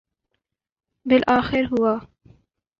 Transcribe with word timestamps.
بالآخر 1.07 1.63
ہوا۔ 1.71 1.93